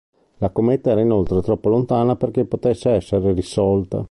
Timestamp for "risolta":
3.33-3.99